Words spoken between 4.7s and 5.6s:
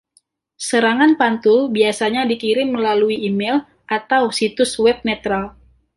web netral.